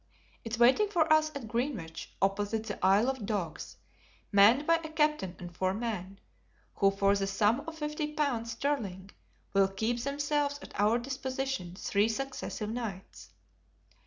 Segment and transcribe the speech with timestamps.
[0.43, 3.77] It is waiting for us at Greenwich, opposite the Isle of Dogs,
[4.31, 6.17] manned by a captain and four men,
[6.77, 9.11] who for the sum of fifty pounds sterling
[9.53, 13.31] will keep themselves at our disposition three successive nights.